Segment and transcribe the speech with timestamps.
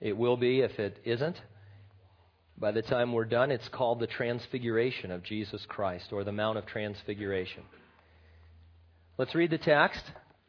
[0.00, 1.40] It will be if it isn't.
[2.58, 6.58] By the time we're done, it's called the Transfiguration of Jesus Christ, or the Mount
[6.58, 7.62] of Transfiguration.
[9.16, 10.02] Let's read the text,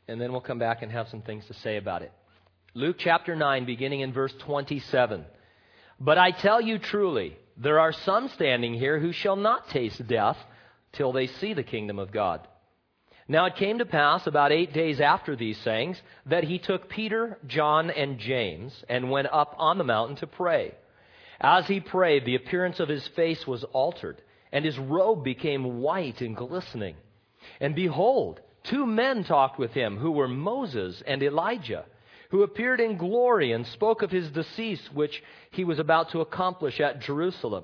[0.07, 2.11] and then we'll come back and have some things to say about it.
[2.73, 5.25] Luke chapter 9, beginning in verse 27.
[5.99, 10.37] But I tell you truly, there are some standing here who shall not taste death
[10.93, 12.47] till they see the kingdom of God.
[13.31, 17.37] Now it came to pass about eight days after these sayings that he took Peter,
[17.47, 20.73] John, and James and went up on the mountain to pray.
[21.39, 26.19] As he prayed, the appearance of his face was altered, and his robe became white
[26.19, 26.97] and glistening.
[27.61, 31.85] And behold, two men talked with him, who were Moses and Elijah,
[32.31, 36.81] who appeared in glory and spoke of his decease, which he was about to accomplish
[36.81, 37.63] at Jerusalem.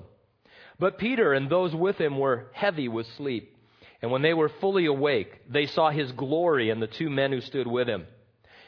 [0.78, 3.54] But Peter and those with him were heavy with sleep.
[4.00, 7.40] And when they were fully awake, they saw his glory and the two men who
[7.40, 8.06] stood with him.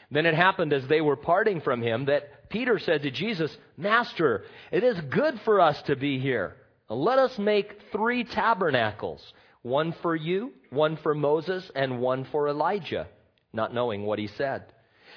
[0.09, 4.43] Then it happened as they were parting from him that Peter said to Jesus, Master,
[4.71, 6.57] it is good for us to be here.
[6.89, 13.07] Let us make three tabernacles one for you, one for Moses, and one for Elijah,
[13.53, 14.63] not knowing what he said.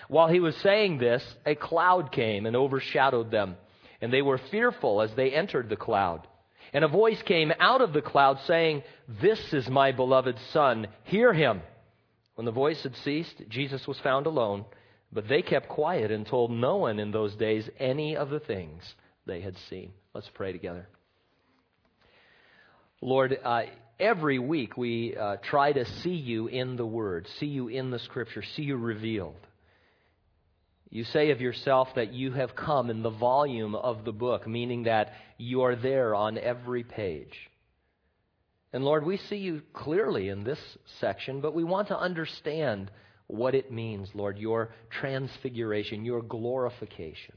[0.09, 3.57] While he was saying this, a cloud came and overshadowed them,
[4.01, 6.29] and they were fearful as they entered the cloud.
[6.75, 8.83] And a voice came out of the cloud saying,
[9.23, 11.63] This is my beloved Son, hear him.
[12.35, 14.65] When the voice had ceased, Jesus was found alone,
[15.13, 18.83] but they kept quiet and told no one in those days any of the things
[19.25, 19.93] they had seen.
[20.15, 20.89] Let's pray together.
[23.01, 23.63] Lord, uh,
[24.01, 28.01] every week we uh, try to see you in the Word, see you in the
[28.01, 29.37] Scripture, see you revealed.
[30.95, 34.85] You say of yourself that you have come in the volume of the book, meaning
[34.85, 37.37] that you are there on every page.
[38.73, 40.61] And Lord, we see you clearly in this
[41.01, 42.93] section, but we want to understand
[43.27, 47.35] what it means, Lord, your transfiguration, your glorification,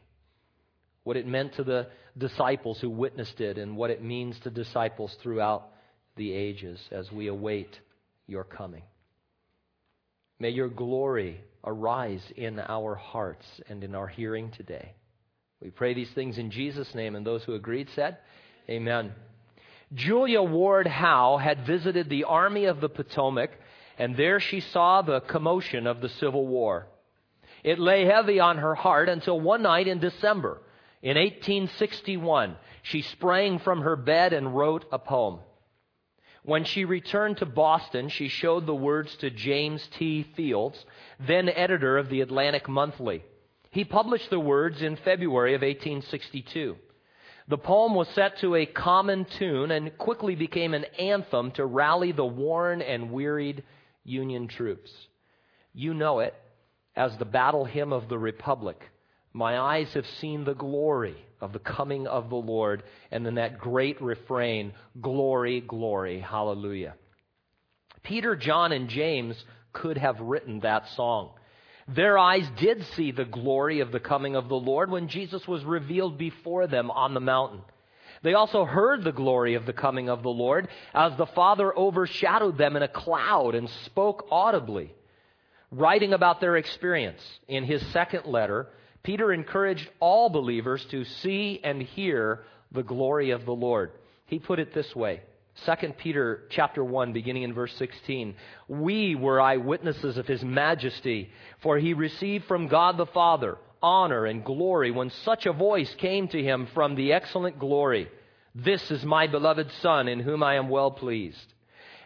[1.03, 5.17] what it meant to the disciples who witnessed it, and what it means to disciples
[5.23, 5.69] throughout
[6.15, 7.79] the ages as we await
[8.27, 8.83] your coming.
[10.37, 14.93] May your glory arise in our hearts and in our hearing today.
[15.61, 18.17] We pray these things in Jesus' name, and those who agreed said,
[18.69, 19.13] Amen.
[19.93, 23.51] Julia Ward Howe had visited the Army of the Potomac,
[23.97, 26.87] and there she saw the commotion of the Civil War.
[27.63, 30.61] It lay heavy on her heart until one night in December,
[31.01, 35.39] in 1861, she sprang from her bed and wrote a poem.
[36.47, 40.23] When she returned to Boston, she showed the words to James T.
[40.37, 40.85] Fields,
[41.19, 43.25] then editor of the Atlantic Monthly.
[43.69, 46.77] He published the words in February of 1862.
[47.49, 52.13] The poem was set to a common tune and quickly became an anthem to rally
[52.13, 53.65] the worn and wearied
[54.05, 54.89] Union troops.
[55.73, 56.33] You know it
[56.95, 58.89] as the battle hymn of the Republic.
[59.37, 62.81] My eyes have seen the glory of the coming of the Lord,
[63.11, 66.95] and then that great refrain, Glory, glory, hallelujah.
[68.01, 71.33] Peter, John, and James could have written that song.
[71.87, 75.63] Their eyes did see the glory of the coming of the Lord when Jesus was
[75.63, 77.61] revealed before them on the mountain.
[78.23, 82.57] They also heard the glory of the coming of the Lord as the Father overshadowed
[82.57, 84.95] them in a cloud and spoke audibly.
[85.69, 88.69] Writing about their experience in his second letter,
[89.07, 93.91] Peter encouraged all believers to see and hear the glory of the Lord.
[94.25, 95.21] He put it this way.
[95.65, 98.35] 2 Peter chapter 1 beginning in verse 16
[98.67, 101.31] we were eyewitnesses of his majesty
[101.63, 106.27] for he received from God the Father honor and glory when such a voice came
[106.27, 108.09] to him from the excellent glory
[108.53, 111.53] this is my beloved son in whom I am well pleased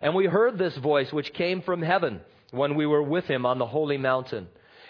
[0.02, 3.58] and we heard this voice which came from heaven when we were with him on
[3.58, 4.48] the holy mountain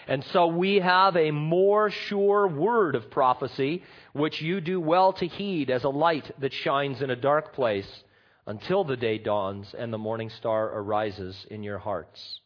[0.08, 3.82] and so we have a more sure word of prophecy,
[4.12, 8.02] which you do well to heed as a light that shines in a dark place
[8.46, 12.40] until the day dawns and the morning star arises in your hearts.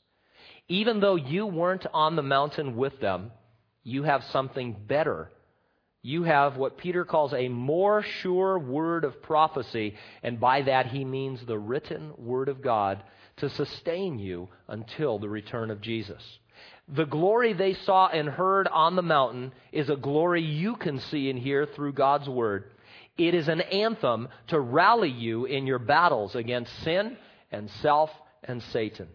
[0.68, 3.30] Even though you weren't on the mountain with them,
[3.82, 5.30] you have something better.
[6.02, 11.04] You have what Peter calls a more sure word of prophecy, and by that he
[11.04, 13.02] means the written word of God
[13.38, 16.22] to sustain you until the return of Jesus.
[16.88, 21.30] The glory they saw and heard on the mountain is a glory you can see
[21.30, 22.70] and hear through God's Word.
[23.18, 27.16] It is an anthem to rally you in your battles against sin
[27.50, 28.10] and self
[28.44, 29.08] and Satan.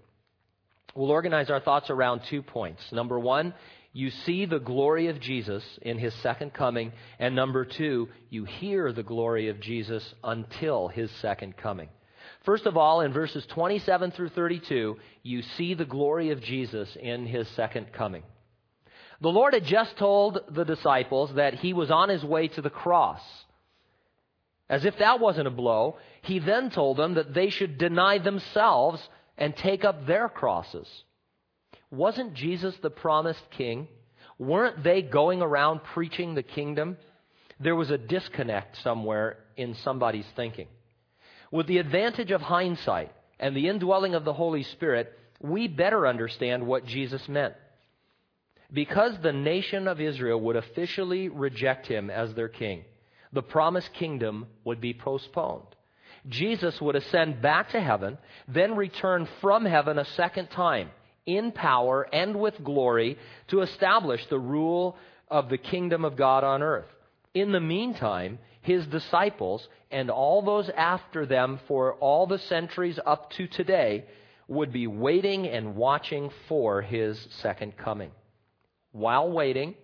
[0.95, 2.81] We'll organize our thoughts around two points.
[2.91, 3.53] Number one,
[3.93, 6.91] you see the glory of Jesus in his second coming.
[7.19, 11.89] And number two, you hear the glory of Jesus until his second coming.
[12.43, 17.27] First of all, in verses 27 through 32, you see the glory of Jesus in
[17.27, 18.23] his second coming.
[19.21, 22.71] The Lord had just told the disciples that he was on his way to the
[22.71, 23.21] cross.
[24.67, 29.07] As if that wasn't a blow, he then told them that they should deny themselves
[29.37, 30.87] and take up their crosses.
[31.91, 33.87] Wasn't Jesus the promised king?
[34.39, 36.97] Weren't they going around preaching the kingdom?
[37.59, 40.67] There was a disconnect somewhere in somebody's thinking.
[41.51, 45.11] With the advantage of hindsight and the indwelling of the Holy Spirit,
[45.41, 47.53] we better understand what Jesus meant.
[48.71, 52.85] Because the nation of Israel would officially reject him as their king,
[53.33, 55.67] the promised kingdom would be postponed.
[56.29, 58.17] Jesus would ascend back to heaven,
[58.47, 60.89] then return from heaven a second time
[61.25, 63.17] in power and with glory
[63.47, 64.95] to establish the rule
[65.27, 66.85] of the kingdom of God on earth.
[67.33, 73.31] In the meantime, his disciples and all those after them for all the centuries up
[73.31, 74.05] to today
[74.47, 78.11] would be waiting and watching for his second coming.
[78.91, 79.75] While waiting,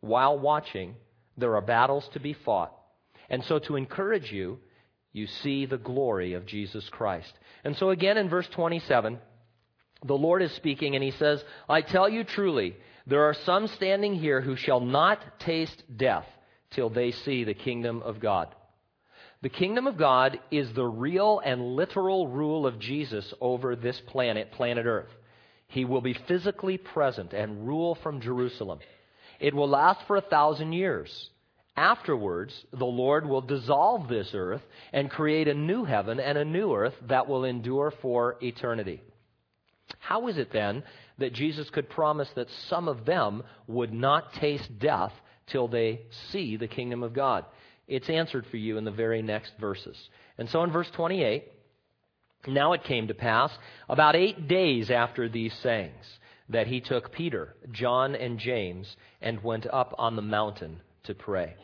[0.00, 0.94] while watching,
[1.38, 2.76] there are battles to be fought.
[3.30, 4.58] And so, to encourage you,
[5.12, 7.32] you see the glory of Jesus Christ.
[7.64, 9.18] And so, again in verse 27,
[10.04, 12.76] the Lord is speaking, and he says, I tell you truly,
[13.06, 16.26] there are some standing here who shall not taste death
[16.70, 18.54] till they see the kingdom of God.
[19.42, 24.52] The kingdom of God is the real and literal rule of Jesus over this planet,
[24.52, 25.08] planet Earth.
[25.68, 28.80] He will be physically present and rule from Jerusalem.
[29.38, 31.30] It will last for a thousand years.
[31.76, 34.60] Afterwards, the Lord will dissolve this earth
[34.92, 39.00] and create a new heaven and a new earth that will endure for eternity.
[39.98, 40.82] How is it then
[41.18, 45.12] that Jesus could promise that some of them would not taste death
[45.50, 47.44] till they see the kingdom of God?
[47.88, 49.96] It's answered for you in the very next verses.
[50.38, 51.44] And so in verse 28,
[52.46, 53.50] now it came to pass,
[53.88, 56.04] about eight days after these sayings,
[56.48, 61.54] that he took Peter, John, and James and went up on the mountain to pray.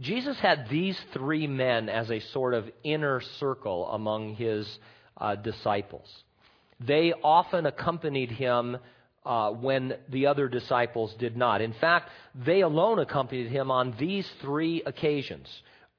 [0.00, 4.78] Jesus had these three men as a sort of inner circle among his
[5.16, 6.08] uh, disciples.
[6.78, 8.78] They often accompanied him
[9.28, 11.60] uh, when the other disciples did not.
[11.60, 15.46] In fact, they alone accompanied him on these three occasions.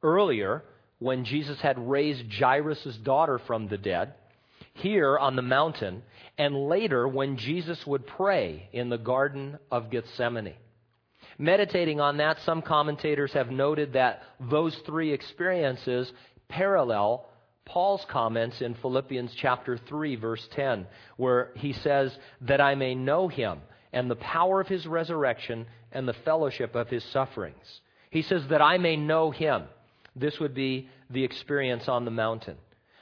[0.01, 0.63] Earlier,
[0.97, 4.15] when Jesus had raised Jairus' daughter from the dead,
[4.73, 6.01] here on the mountain,
[6.37, 10.55] and later when Jesus would pray in the Garden of Gethsemane.
[11.37, 16.11] Meditating on that, some commentators have noted that those three experiences
[16.47, 17.29] parallel
[17.65, 23.27] Paul's comments in Philippians chapter 3 verse 10 where he says that I may know
[23.27, 23.59] him
[23.93, 27.81] and the power of his resurrection and the fellowship of his sufferings.
[28.11, 29.63] He says that I may know him.
[30.15, 32.57] This would be the experience on the mountain.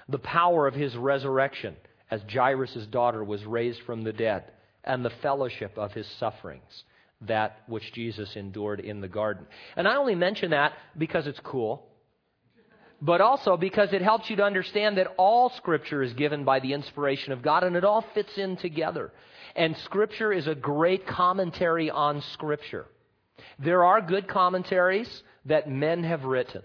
[0.10, 1.76] The power of his resurrection
[2.10, 4.44] as Jairus' daughter was raised from the dead
[4.84, 6.84] and the fellowship of his sufferings
[7.22, 9.48] that which Jesus endured in the garden.
[9.76, 11.86] And I only mention that because it's cool
[13.02, 16.74] but also because it helps you to understand that all Scripture is given by the
[16.74, 19.12] inspiration of God and it all fits in together.
[19.56, 22.86] And Scripture is a great commentary on Scripture.
[23.60, 26.64] There are good commentaries that men have written.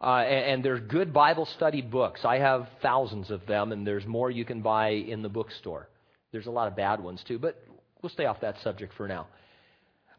[0.00, 2.24] Uh, and, and there's good Bible study books.
[2.24, 5.88] I have thousands of them, and there's more you can buy in the bookstore.
[6.32, 7.62] There's a lot of bad ones too, but
[8.02, 9.26] we'll stay off that subject for now.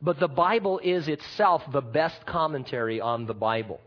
[0.02, 3.80] But the Bible is itself the best commentary on the Bible.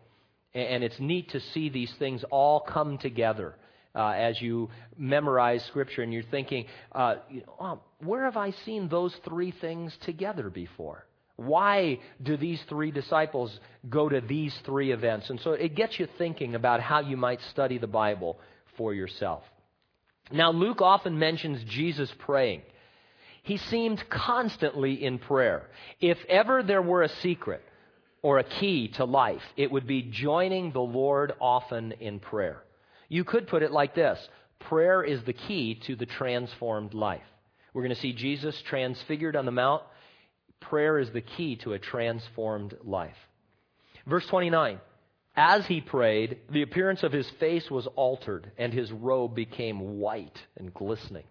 [0.54, 3.54] And it's neat to see these things all come together
[3.95, 8.50] uh, as you memorize Scripture and you're thinking, uh, you know, oh, where have I
[8.64, 11.07] seen those three things together before?
[11.37, 15.30] Why do these three disciples go to these three events?
[15.30, 18.38] And so it gets you thinking about how you might study the Bible
[18.76, 19.42] for yourself.
[20.30, 22.62] Now, Luke often mentions Jesus praying.
[23.42, 25.66] He seemed constantly in prayer.
[26.00, 27.62] If ever there were a secret,
[28.23, 32.62] or a key to life, it would be joining the Lord often in prayer.
[33.09, 34.19] You could put it like this
[34.59, 37.23] prayer is the key to the transformed life.
[37.73, 39.83] We're going to see Jesus transfigured on the Mount.
[40.61, 43.17] Prayer is the key to a transformed life.
[44.07, 44.81] Verse 29
[45.35, 50.39] As he prayed, the appearance of his face was altered, and his robe became white
[50.57, 51.25] and glistening.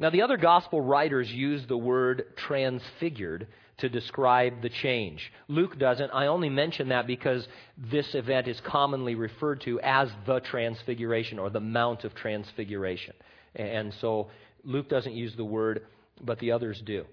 [0.00, 3.46] Now, the other gospel writers use the word transfigured
[3.78, 5.30] to describe the change.
[5.46, 6.10] Luke doesn't.
[6.10, 11.50] I only mention that because this event is commonly referred to as the Transfiguration or
[11.50, 13.14] the Mount of Transfiguration.
[13.54, 14.30] And so
[14.64, 15.82] Luke doesn't use the word,
[16.22, 17.04] but the others do.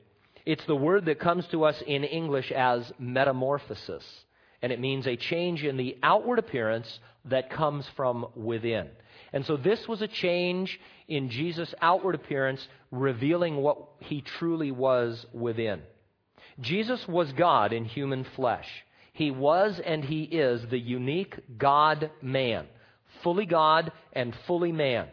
[0.45, 4.05] It's the word that comes to us in English as metamorphosis,
[4.61, 8.87] and it means a change in the outward appearance that comes from within.
[9.33, 15.25] And so this was a change in Jesus' outward appearance, revealing what he truly was
[15.33, 15.81] within.
[16.59, 18.67] Jesus was God in human flesh.
[19.13, 22.65] He was and he is the unique God man,
[23.23, 25.07] fully God and fully man.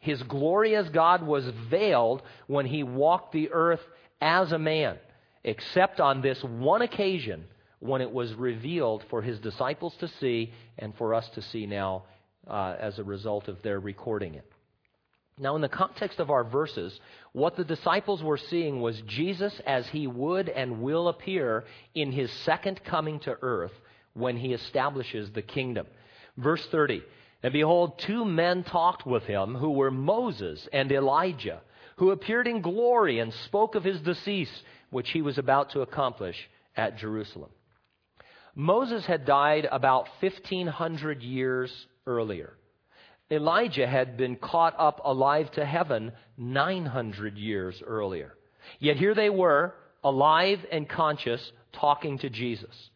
[0.00, 3.80] His glory as God was veiled when he walked the earth
[4.20, 4.96] as a man,
[5.44, 7.44] except on this one occasion
[7.80, 12.04] when it was revealed for his disciples to see and for us to see now
[12.46, 14.50] uh, as a result of their recording it.
[15.40, 16.98] Now, in the context of our verses,
[17.32, 22.30] what the disciples were seeing was Jesus as he would and will appear in his
[22.44, 23.72] second coming to earth
[24.14, 25.86] when he establishes the kingdom.
[26.36, 27.02] Verse 30
[27.42, 31.60] And behold, two men talked with him who were Moses and Elijah,
[31.96, 36.36] who appeared in glory and spoke of his decease, which he was about to accomplish
[36.76, 37.50] at Jerusalem.
[38.54, 42.54] Moses had died about 1,500 years earlier.
[43.30, 48.34] Elijah had been caught up alive to heaven 900 years earlier.
[48.78, 52.90] Yet here they were, alive and conscious, talking to Jesus.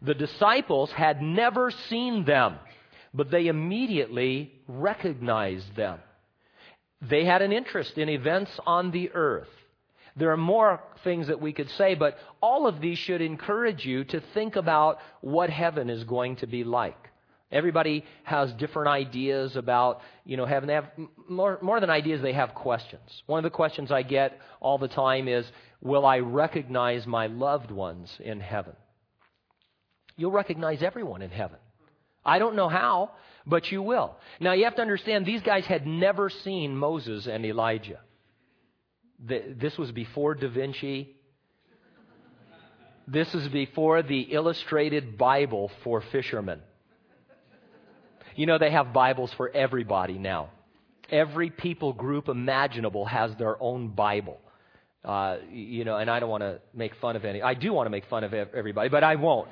[0.00, 2.58] The disciples had never seen them,
[3.12, 5.98] but they immediately recognized them.
[7.02, 9.48] They had an interest in events on the earth.
[10.16, 14.04] There are more things that we could say, but all of these should encourage you
[14.04, 17.10] to think about what heaven is going to be like.
[17.50, 20.66] Everybody has different ideas about, you know, heaven.
[20.66, 20.90] They have
[21.28, 23.22] more, more than ideas, they have questions.
[23.26, 25.46] One of the questions I get all the time is,
[25.80, 28.74] will I recognize my loved ones in heaven?
[30.16, 31.58] You'll recognize everyone in heaven.
[32.24, 33.10] I don't know how,
[33.46, 34.16] but you will.
[34.40, 38.00] Now you have to understand, these guys had never seen Moses and Elijah.
[39.26, 41.16] This was before Da Vinci.
[43.06, 46.60] This is before the illustrated Bible for fishermen.
[48.36, 50.50] You know, they have Bibles for everybody now.
[51.10, 54.40] Every people group imaginable has their own Bible.
[55.04, 57.42] Uh, you know, and I don't want to make fun of any.
[57.42, 59.48] I do want to make fun of everybody, but I won't.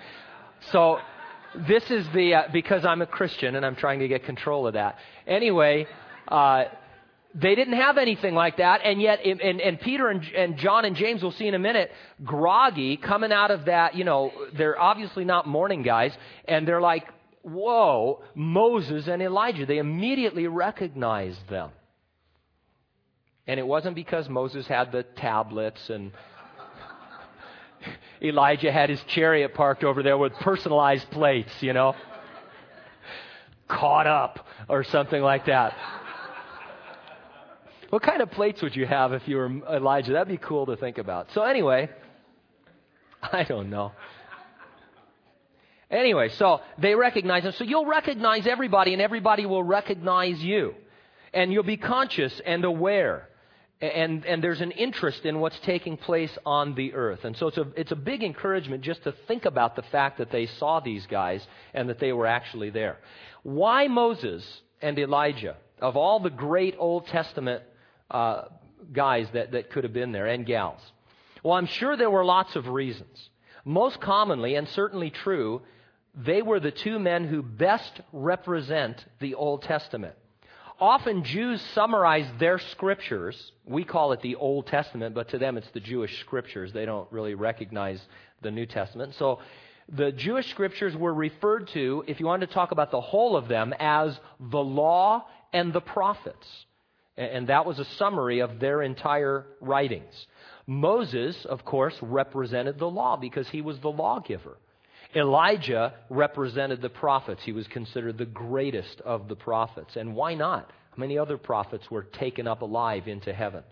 [0.71, 0.99] So,
[1.69, 4.75] this is the uh, because I'm a Christian and I'm trying to get control of
[4.75, 4.97] that.
[5.27, 5.87] Anyway,
[6.29, 6.65] uh,
[7.35, 10.95] they didn't have anything like that, and yet, and, and Peter and, and John and
[10.95, 11.91] James, we'll see in a minute,
[12.23, 16.13] groggy, coming out of that, you know, they're obviously not morning guys,
[16.47, 17.07] and they're like,
[17.43, 19.67] whoa, Moses and Elijah.
[19.67, 21.71] They immediately recognized them.
[23.47, 26.13] And it wasn't because Moses had the tablets and
[28.23, 31.95] Elijah had his chariot parked over there with personalized plates, you know,
[33.69, 35.75] caught up or something like that.
[37.93, 40.13] What kind of plates would you have if you were Elijah?
[40.13, 41.29] That'd be cool to think about.
[41.35, 41.91] So, anyway,
[43.23, 43.93] I don't know.
[45.91, 47.53] Anyway, so they recognize him.
[47.53, 50.75] So you'll recognize everybody, and everybody will recognize you.
[51.35, 53.29] And you'll be conscious and aware.
[53.83, 57.27] And, and there's an interest in what's taking place on the earth.
[57.27, 60.31] And so it's a, it's a big encouragement just to think about the fact that
[60.31, 63.01] they saw these guys and that they were actually there.
[63.43, 65.59] Why Moses and Elijah?
[65.79, 67.65] Of all the great Old Testament
[68.13, 68.45] uh,
[68.93, 70.81] guys that, that could have been there and gals.
[71.43, 73.31] Well, I'm sure there were lots of reasons.
[73.65, 75.63] Most commonly, and certainly true,
[76.15, 80.15] they were the two men who best represent the Old Testament.
[80.79, 83.53] Often Jews summarize their scriptures.
[83.65, 86.73] We call it the Old Testament, but to them it's the Jewish scriptures.
[86.73, 88.01] They don't really recognize
[88.43, 89.15] the New Testament.
[89.17, 89.39] So
[89.89, 93.49] the Jewish scriptures were referred to, if you wanted to talk about the whole of
[93.49, 96.47] them, as the law and the prophets.
[97.17, 100.27] And that was a summary of their entire writings.
[100.67, 104.57] Moses, of course, represented the law because he was the lawgiver.
[105.15, 107.43] Elijah represented the prophets.
[107.45, 109.97] He was considered the greatest of the prophets.
[109.97, 110.71] And why not?
[110.97, 113.63] Many other prophets were taken up alive into heaven.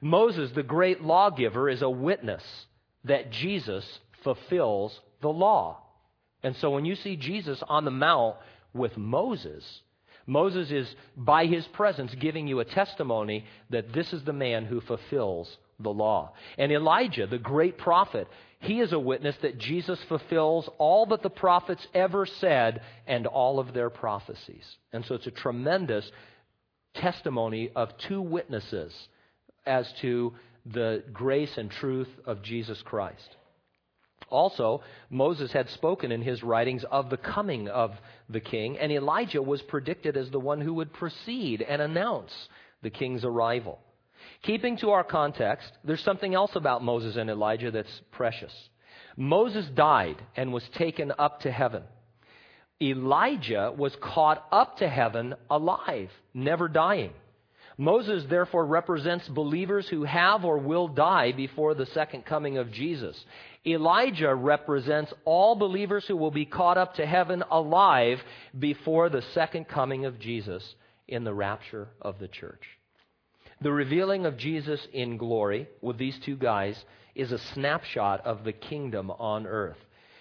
[0.00, 2.42] Moses, the great lawgiver, is a witness
[3.04, 3.84] that Jesus
[4.24, 5.78] fulfills the law.
[6.42, 8.36] And so when you see Jesus on the Mount
[8.74, 9.64] with Moses,
[10.26, 14.80] Moses is, by his presence, giving you a testimony that this is the man who
[14.80, 16.32] fulfills the law.
[16.58, 18.28] And Elijah, the great prophet,
[18.60, 23.58] he is a witness that Jesus fulfills all that the prophets ever said and all
[23.58, 24.64] of their prophecies.
[24.92, 26.08] And so it's a tremendous
[26.94, 28.92] testimony of two witnesses
[29.66, 30.34] as to
[30.66, 33.36] the grace and truth of Jesus Christ.
[34.32, 37.92] Also, Moses had spoken in his writings of the coming of
[38.28, 42.32] the king, and Elijah was predicted as the one who would precede and announce
[42.82, 43.78] the king's arrival.
[44.42, 48.52] Keeping to our context, there's something else about Moses and Elijah that's precious.
[49.16, 51.82] Moses died and was taken up to heaven.
[52.80, 57.12] Elijah was caught up to heaven alive, never dying.
[57.78, 63.24] Moses therefore represents believers who have or will die before the second coming of Jesus.
[63.66, 68.20] Elijah represents all believers who will be caught up to heaven alive
[68.58, 70.74] before the second coming of Jesus
[71.06, 72.62] in the rapture of the church.
[73.60, 78.52] The revealing of Jesus in glory with these two guys is a snapshot of the
[78.52, 79.76] kingdom on earth.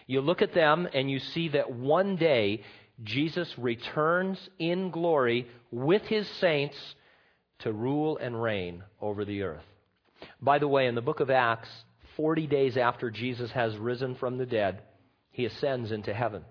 [0.05, 2.63] You look at them and you see that one day
[3.03, 6.77] Jesus returns in glory with his saints
[7.59, 9.63] to rule and reign over the earth.
[10.39, 11.69] By the way, in the book of Acts,
[12.17, 14.81] 40 days after Jesus has risen from the dead,
[15.31, 16.43] he ascends into heaven.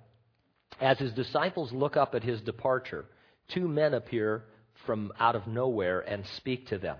[0.80, 3.04] As his disciples look up at his departure,
[3.48, 4.44] two men appear
[4.86, 6.96] from out of nowhere and speak to them.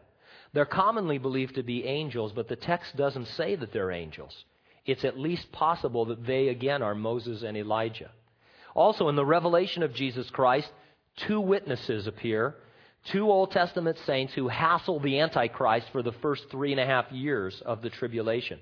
[0.53, 4.45] They're commonly believed to be angels, but the text doesn't say that they're angels.
[4.85, 8.11] It's at least possible that they again are Moses and Elijah.
[8.75, 10.69] Also, in the revelation of Jesus Christ,
[11.27, 12.57] two witnesses appear,
[13.13, 17.11] two Old Testament saints who hassle the Antichrist for the first three and a half
[17.11, 18.61] years of the tribulation.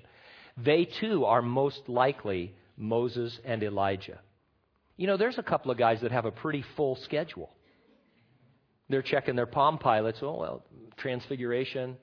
[0.57, 4.19] They too are most likely Moses and Elijah.
[4.97, 7.49] You know, there's a couple of guys that have a pretty full schedule.
[8.89, 10.19] They're checking their Palm Pilots.
[10.21, 10.63] Oh, well,
[10.97, 11.95] Transfiguration.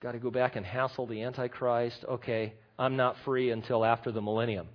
[0.00, 2.04] Got to go back and hassle the Antichrist.
[2.08, 4.68] Okay, I'm not free until after the millennium.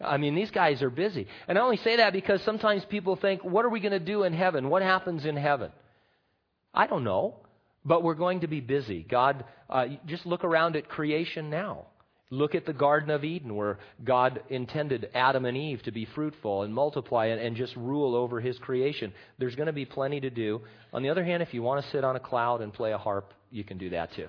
[0.00, 1.26] I mean, these guys are busy.
[1.48, 4.22] And I only say that because sometimes people think, what are we going to do
[4.22, 4.70] in heaven?
[4.70, 5.72] What happens in heaven?
[6.72, 7.36] I don't know,
[7.84, 9.06] but we're going to be busy.
[9.08, 11.86] God, uh, just look around at creation now.
[12.32, 16.62] Look at the Garden of Eden where God intended Adam and Eve to be fruitful
[16.62, 19.12] and multiply and, and just rule over his creation.
[19.38, 20.60] There's going to be plenty to do.
[20.92, 22.98] On the other hand, if you want to sit on a cloud and play a
[22.98, 24.28] harp, you can do that too.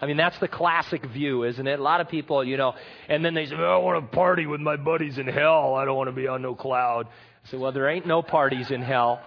[0.00, 1.78] I mean, that's the classic view, isn't it?
[1.78, 2.74] A lot of people, you know,
[3.08, 5.74] and then they say, oh, I want to party with my buddies in hell.
[5.76, 7.06] I don't want to be on no cloud.
[7.06, 9.22] I say, well, there ain't no parties in hell.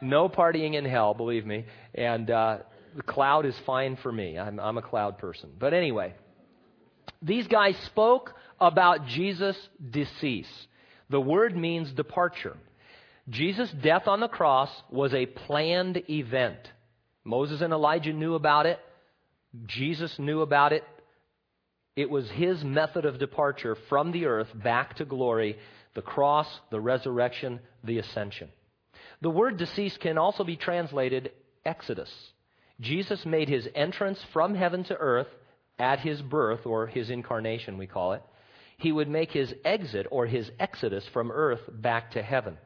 [0.00, 1.64] No partying in hell, believe me.
[1.94, 2.58] And uh,
[2.96, 4.38] the cloud is fine for me.
[4.38, 5.50] I'm, I'm a cloud person.
[5.58, 6.14] But anyway,
[7.22, 9.56] these guys spoke about Jesus'
[9.90, 10.66] decease.
[11.10, 12.56] The word means departure.
[13.28, 16.58] Jesus' death on the cross was a planned event.
[17.24, 18.78] Moses and Elijah knew about it.
[19.66, 20.84] Jesus knew about it.
[21.96, 25.58] It was his method of departure from the earth back to glory
[25.94, 28.48] the cross, the resurrection, the ascension.
[29.24, 31.32] The word deceased can also be translated
[31.64, 32.12] exodus.
[32.78, 35.28] Jesus made his entrance from heaven to earth
[35.78, 38.22] at his birth, or his incarnation, we call it,
[38.76, 42.58] he would make his exit or his exodus from earth back to heaven.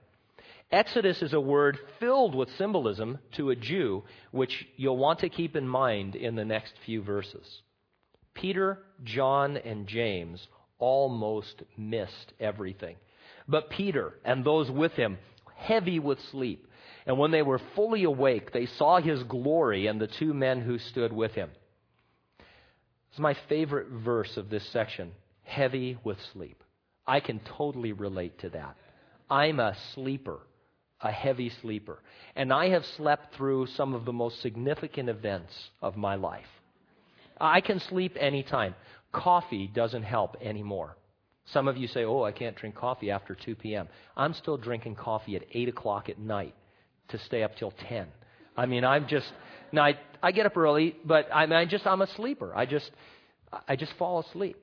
[0.73, 5.55] Exodus is a word filled with symbolism to a Jew, which you'll want to keep
[5.55, 7.47] in mind in the next few verses.
[8.35, 10.45] Peter, John, and James
[10.81, 12.97] almost missed everything.
[13.47, 15.19] But Peter and those with him,
[15.59, 16.67] heavy with sleep,
[17.07, 20.79] and when they were fully awake, they saw his glory and the two men who
[20.79, 21.51] stood with him.
[23.11, 26.63] It's my favorite verse of this section heavy with sleep.
[27.07, 28.77] I can totally relate to that.
[29.31, 30.41] I'm a sleeper,
[31.01, 31.99] a heavy sleeper.
[32.37, 36.47] And I have slept through some of the most significant events of my life.
[37.41, 38.75] I can sleep anytime.
[39.11, 40.97] Coffee doesn't help anymore.
[41.53, 43.89] Some of you say, oh, I can't drink coffee after 2 p.m.
[44.17, 46.55] I'm still drinking coffee at 8 o'clock at night
[47.09, 48.07] to stay up till 10.
[48.57, 49.27] I mean, I'm just,
[49.73, 52.55] now, I, I get up early, but I, mean, I just, I'm a sleeper.
[52.55, 52.91] I just,
[53.67, 54.57] I just fall asleep.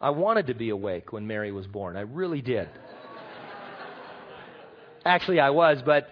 [0.00, 1.96] I wanted to be awake when Mary was born.
[1.96, 2.68] I really did.
[5.04, 6.08] Actually, I was, but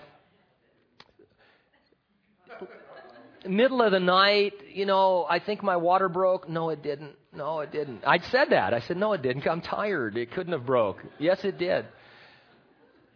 [3.47, 6.49] middle of the night, you know, I think my water broke.
[6.49, 7.17] No, it didn't.
[7.37, 8.05] No, it didn't.
[8.07, 8.75] I said that.
[8.75, 9.47] I said, no, it didn't.
[9.47, 10.17] I'm tired.
[10.17, 10.99] It couldn't have broke.
[11.19, 11.87] Yes, it did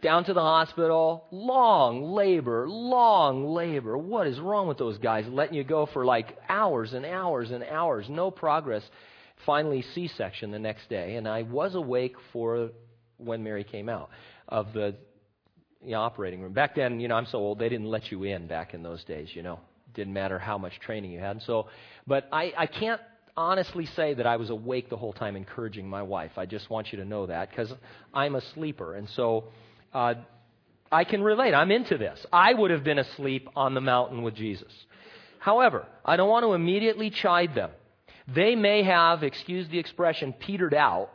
[0.02, 1.26] down to the hospital.
[1.31, 3.96] Long labor, long labor.
[3.96, 7.64] What is wrong with those guys letting you go for like hours and hours and
[7.64, 8.07] hours?
[8.09, 8.83] No progress.
[9.46, 11.16] Finally, C section the next day.
[11.16, 12.70] And I was awake for
[13.18, 14.11] when Mary came out
[14.48, 14.96] of the,
[15.85, 16.52] the operating room.
[16.52, 19.02] Back then, you know, I'm so old, they didn't let you in back in those
[19.04, 19.61] days, you know.
[19.94, 21.33] Didn't matter how much training you had.
[21.33, 21.68] And so,
[22.07, 23.00] but I, I can't
[23.38, 26.33] honestly say that I was awake the whole time encouraging my wife.
[26.37, 27.72] I just want you to know that because
[28.12, 28.96] I'm a sleeper.
[28.96, 29.44] And so,
[29.94, 30.14] uh,
[30.90, 31.55] I can relate.
[31.55, 32.24] I'm into this.
[32.33, 34.72] I would have been asleep on the mountain with Jesus.
[35.38, 37.70] However, I don't want to immediately chide them.
[38.27, 41.11] They may have, excuse the expression, petered out.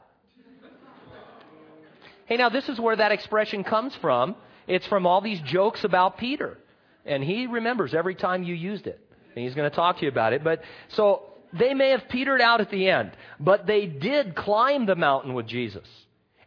[2.26, 4.36] Hey, now this is where that expression comes from.
[4.68, 6.58] It's from all these jokes about Peter.
[7.06, 9.00] And he remembers every time you used it.
[9.36, 10.44] And he's going to talk to you about it.
[10.44, 14.96] But so they may have petered out at the end, but they did climb the
[14.96, 15.88] mountain with Jesus.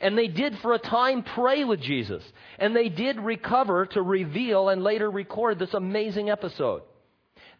[0.01, 2.23] And they did for a time pray with Jesus.
[2.59, 6.83] And they did recover to reveal and later record this amazing episode.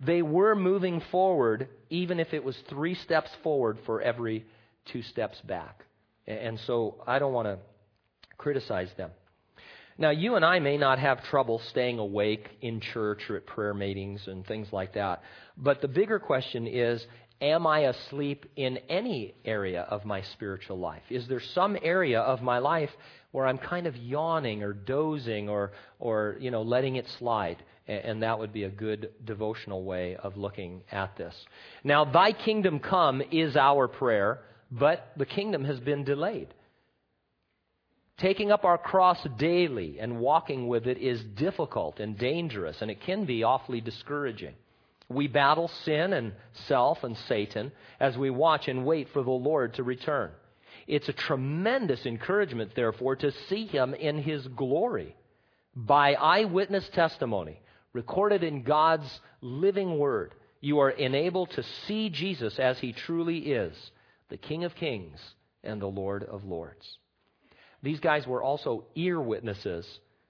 [0.05, 4.45] They were moving forward, even if it was three steps forward for every
[4.93, 5.85] two steps back.
[6.27, 7.59] And so I don't want to
[8.37, 9.11] criticize them.
[9.99, 13.73] Now, you and I may not have trouble staying awake in church or at prayer
[13.73, 15.23] meetings and things like that.
[15.57, 17.03] But the bigger question is
[17.41, 21.03] Am I asleep in any area of my spiritual life?
[21.11, 22.91] Is there some area of my life
[23.33, 27.63] where I'm kind of yawning or dozing or, or you know, letting it slide?
[27.87, 31.35] And that would be a good devotional way of looking at this.
[31.85, 36.49] Now, Thy kingdom come is our prayer, but the kingdom has been delayed.
[38.19, 43.03] Taking up our cross daily and walking with it is difficult and dangerous, and it
[43.03, 44.55] can be awfully discouraging.
[45.09, 46.33] We battle sin and
[46.67, 50.31] self and Satan as we watch and wait for the Lord to return.
[50.87, 55.17] It's a tremendous encouragement, therefore, to see him in his glory
[55.75, 57.61] by eyewitness testimony
[57.93, 60.35] recorded in God's living word.
[60.61, 63.75] You are enabled to see Jesus as he truly is,
[64.29, 65.19] the King of kings
[65.63, 66.99] and the Lord of lords.
[67.83, 69.87] These guys were also ear witnesses.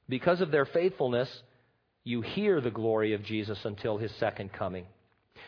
[0.09, 1.29] Because of their faithfulness,
[2.07, 4.87] you hear the glory of Jesus until his second coming.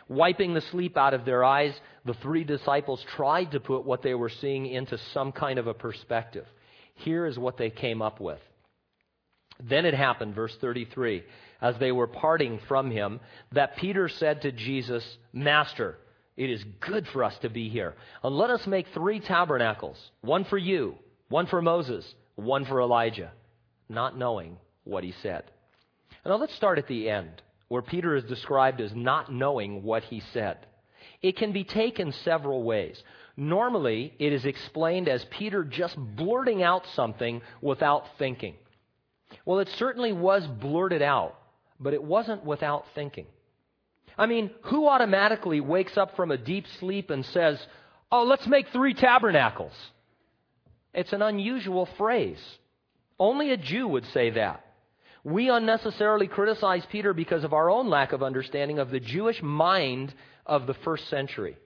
[0.09, 1.73] Wiping the sleep out of their eyes,
[2.05, 5.73] the three disciples tried to put what they were seeing into some kind of a
[5.73, 6.45] perspective.
[6.97, 8.41] Here is what they came up with.
[9.63, 11.23] Then it happened, verse 33,
[11.61, 13.21] as they were parting from him,
[13.53, 15.97] that Peter said to Jesus, Master,
[16.37, 17.95] it is good for us to be here.
[18.25, 20.97] And let us make three tabernacles one for you,
[21.29, 23.31] one for Moses, one for Elijah,
[23.89, 25.45] not knowing what he said.
[26.25, 30.21] Now let's start at the end, where Peter is described as not knowing what he
[30.33, 30.59] said.
[31.23, 33.03] It can be taken several ways.
[33.37, 38.55] Normally, it is explained as Peter just blurting out something without thinking.
[39.45, 41.37] Well, it certainly was blurted out,
[41.79, 43.27] but it wasn't without thinking.
[44.17, 47.65] I mean, who automatically wakes up from a deep sleep and says,
[48.11, 49.73] Oh, let's make three tabernacles?
[50.95, 52.43] It's an unusual phrase.
[53.19, 54.65] Only a Jew would say that.
[55.29, 60.15] We unnecessarily criticize Peter because of our own lack of understanding of the Jewish mind
[60.47, 61.59] of the first century.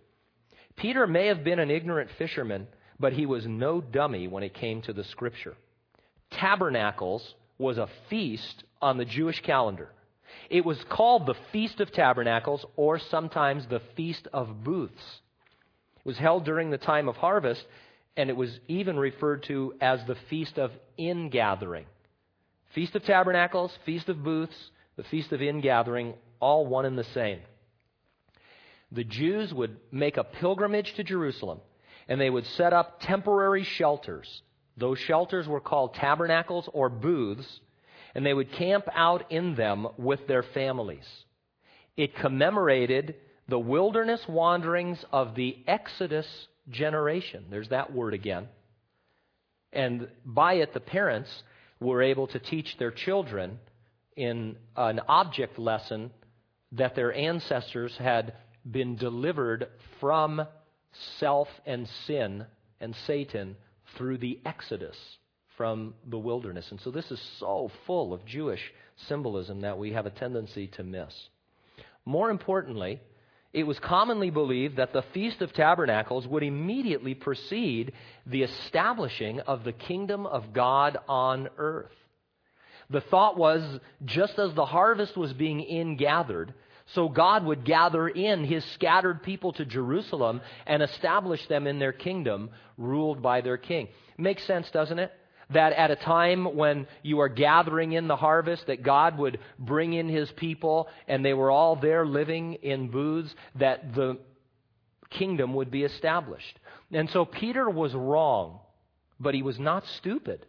[0.75, 2.67] Peter may have been an ignorant fisherman,
[2.99, 5.55] but he was no dummy when it came to the scripture.
[6.33, 9.91] Tabernacles was a feast on the Jewish calendar.
[10.51, 15.21] It was called the Feast of Tabernacles or sometimes the Feast of Booths.
[15.99, 17.65] It was held during the time of harvest,
[18.17, 21.87] and it was even referred to as the Feast of Ingathering.
[22.75, 27.41] Feast of Tabernacles, Feast of Booths, the Feast of Ingathering, all one and the same.
[28.91, 31.61] The Jews would make a pilgrimage to Jerusalem,
[32.09, 34.43] and they would set up temporary shelters.
[34.77, 37.61] Those shelters were called tabernacles or booths,
[38.15, 41.07] and they would camp out in them with their families.
[41.97, 43.17] It commemorated
[43.49, 46.27] the wilderness wanderings of the Exodus
[46.71, 47.47] generation.
[47.51, 48.49] There's that word again.
[49.73, 51.43] And by it, the parents
[51.83, 53.59] were able to teach their children
[54.17, 56.11] in an object lesson
[56.73, 58.35] that their ancestors had
[58.71, 59.69] been delivered
[60.01, 60.47] from
[61.19, 62.47] self and sin
[62.81, 63.57] and Satan
[63.97, 64.97] through the Exodus
[65.57, 66.67] from the wilderness.
[66.71, 68.61] And so this is so full of Jewish
[69.09, 71.13] symbolism that we have a tendency to miss.
[72.05, 73.01] More importantly,
[73.53, 77.93] it was commonly believed that the Feast of Tabernacles would immediately precede
[78.27, 81.93] the establishing of the kingdom of God on earth.
[82.89, 86.55] The thought was just as the harvest was being ingathered,
[86.95, 91.93] so God would gather in his scattered people to Jerusalem and establish them in their
[91.93, 93.89] kingdom, ruled by their king.
[94.19, 95.13] Makes sense, doesn't it?
[95.53, 99.93] That at a time when you are gathering in the harvest, that God would bring
[99.93, 104.19] in his people and they were all there living in booths, that the
[105.11, 106.59] kingdom would be established.
[106.93, 108.61] And so Peter was wrong,
[109.21, 110.47] but he was not stupid.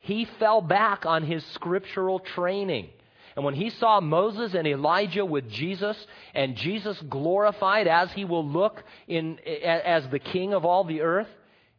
[0.00, 2.88] He fell back on his scriptural training.
[3.36, 5.96] And when he saw Moses and Elijah with Jesus,
[6.34, 11.28] and Jesus glorified as he will look in, as the king of all the earth,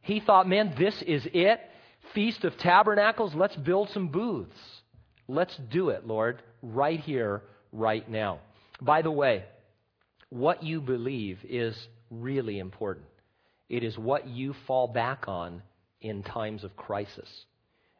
[0.01, 1.59] he thought, man, this is it.
[2.13, 4.57] Feast of Tabernacles, let's build some booths.
[5.27, 8.39] Let's do it, Lord, right here, right now.
[8.81, 9.43] By the way,
[10.29, 11.75] what you believe is
[12.09, 13.05] really important.
[13.69, 15.61] It is what you fall back on
[16.01, 17.29] in times of crisis.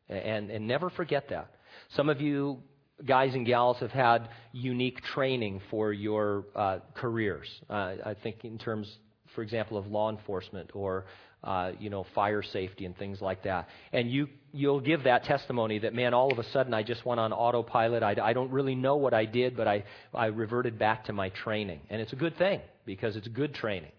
[0.08, 1.52] And, and never forget that.
[1.96, 2.64] Some of you
[3.06, 7.48] guys and gals have had unique training for your uh, careers.
[7.70, 8.92] Uh, I think in terms,
[9.36, 11.06] for example, of law enforcement or
[11.44, 13.68] uh, you know fire safety and things like that.
[13.94, 17.20] And you you'll give that testimony that man, all of a sudden I just went
[17.20, 18.04] on autopilot.
[18.04, 21.30] I, I don't really know what I did, but I I reverted back to my
[21.30, 23.92] training, and it's a good thing because it's good training.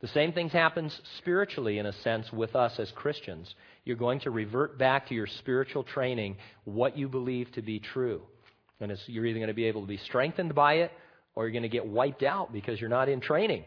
[0.00, 3.54] The same thing happens spiritually, in a sense, with us as Christians.
[3.84, 8.20] You're going to revert back to your spiritual training, what you believe to be true.
[8.80, 10.92] And you're either going to be able to be strengthened by it,
[11.34, 13.64] or you're going to get wiped out because you're not in training.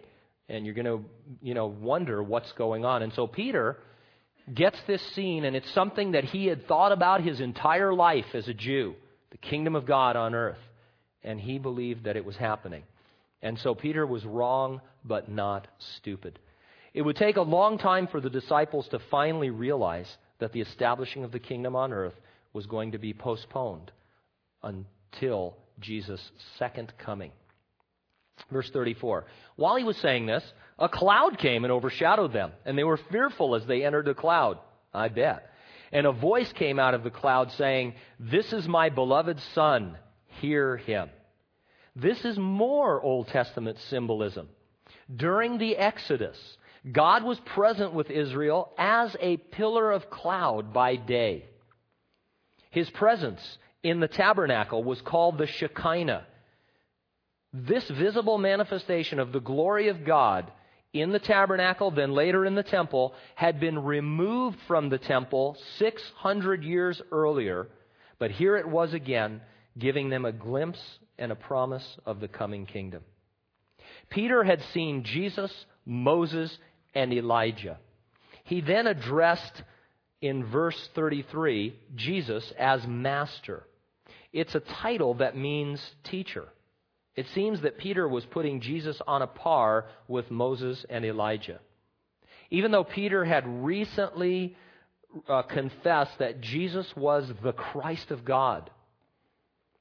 [0.50, 1.04] And you're going to,
[1.42, 3.04] you know, wonder what's going on.
[3.04, 3.78] And so Peter
[4.54, 8.48] gets this scene, and it's something that he had thought about his entire life as
[8.48, 8.96] a Jew
[9.30, 10.58] the kingdom of God on earth.
[11.24, 12.84] And he believed that it was happening.
[13.42, 16.40] And so Peter was wrong, but not stupid.
[16.94, 20.08] It would take a long time for the disciples to finally realize
[20.40, 22.16] that the establishing of the kingdom on earth
[22.54, 23.92] was going to be postponed
[24.64, 27.32] until Jesus' second coming.
[28.52, 29.26] Verse 34.
[29.56, 30.44] While he was saying this,
[30.80, 34.60] a cloud came and overshadowed them, and they were fearful as they entered the cloud.
[34.94, 35.50] I bet.
[35.92, 39.98] And a voice came out of the cloud saying, This is my beloved Son,
[40.42, 41.10] hear him.
[41.96, 44.50] This is more Old Testament symbolism.
[45.14, 46.38] During the Exodus,
[46.92, 51.46] God was present with Israel as a pillar of cloud by day.
[52.70, 56.26] His presence in the tabernacle was called the Shekinah.
[57.54, 60.52] This visible manifestation of the glory of God
[60.94, 66.64] in the tabernacle, then later in the temple, had been removed from the temple 600
[66.64, 67.68] years earlier,
[68.20, 69.42] but here it was again,
[69.78, 70.80] giving them a glimpse
[71.18, 73.04] and a promise of the coming kingdom.
[74.10, 75.52] Peter had seen Jesus,
[75.86, 76.56] Moses,
[76.96, 77.78] and Elijah.
[78.44, 79.64] He then addressed
[80.22, 83.64] in verse 33 Jesus as Master.
[84.34, 86.48] It's a title that means teacher.
[87.18, 91.60] It seems that Peter was putting Jesus on a par with Moses and Elijah.
[92.52, 94.56] Even though Peter had recently
[95.28, 98.70] uh, confessed that Jesus was the Christ of God,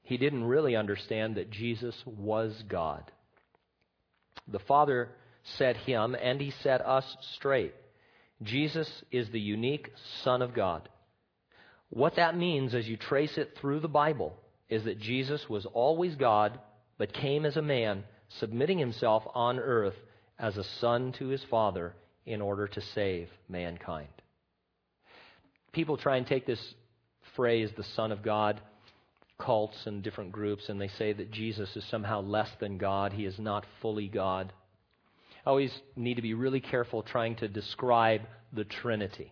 [0.01, 3.03] he didn't really understand that Jesus was God.
[4.47, 5.09] The Father
[5.57, 7.75] set him and he set us straight.
[8.41, 9.91] Jesus is the unique
[10.23, 10.89] Son of God.
[11.89, 14.35] What that means as you trace it through the Bible
[14.69, 16.59] is that Jesus was always God
[16.97, 18.03] but came as a man,
[18.39, 19.95] submitting himself on earth
[20.39, 21.93] as a son to his Father
[22.25, 24.09] in order to save mankind.
[25.71, 26.73] People try and take this
[27.35, 28.59] phrase, the Son of God,
[29.39, 33.13] cults and different groups, and they say that Jesus is somehow less than God.
[33.13, 34.51] He is not fully God.
[35.45, 39.31] I always need to be really careful trying to describe the Trinity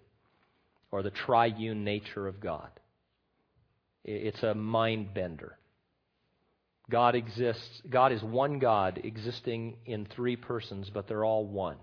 [0.91, 2.69] or the triune nature of God.
[4.03, 5.57] It's a mind bender.
[6.89, 11.77] God exists, God is one God existing in three persons, but they're all one.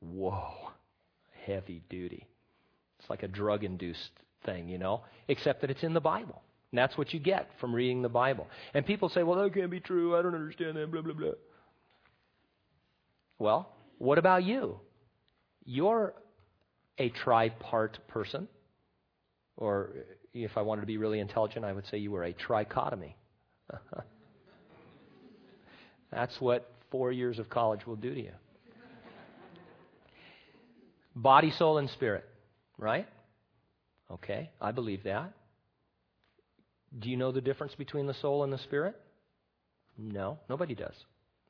[0.00, 0.54] Whoa,
[1.46, 2.26] heavy duty.
[2.98, 4.10] It's like a drug induced
[4.44, 6.42] thing, you know, except that it's in the Bible.
[6.72, 8.46] And that's what you get from reading the Bible.
[8.74, 10.16] And people say, well, that can't be true.
[10.16, 11.30] I don't understand that, blah, blah, blah.
[13.38, 14.80] Well, what about you?
[15.64, 16.14] You're
[16.98, 18.48] a tripart person.
[19.56, 19.90] Or
[20.34, 23.14] if I wanted to be really intelligent, I would say you were a trichotomy.
[26.10, 28.32] That's what four years of college will do to you.
[31.14, 32.24] Body, soul, and spirit,
[32.78, 33.06] right?
[34.10, 35.32] Okay, I believe that.
[36.98, 38.96] Do you know the difference between the soul and the spirit?
[39.98, 40.94] No, nobody does.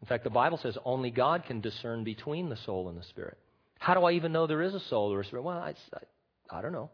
[0.00, 3.36] In fact, the Bible says only God can discern between the soul and the spirit.
[3.78, 5.42] How do I even know there is a soul or a spirit?
[5.42, 6.90] Well, I, I, I don't know.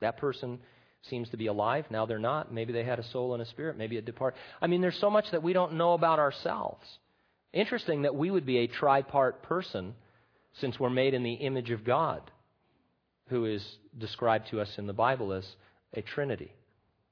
[0.00, 0.58] That person
[1.08, 1.86] seems to be alive.
[1.90, 2.52] Now they're not.
[2.52, 3.76] Maybe they had a soul and a spirit.
[3.76, 4.38] Maybe it departed.
[4.60, 6.86] I mean, there's so much that we don't know about ourselves.
[7.52, 9.94] Interesting that we would be a tripart person
[10.60, 12.22] since we're made in the image of God,
[13.28, 13.64] who is
[13.98, 15.46] described to us in the Bible as
[15.94, 16.52] a trinity.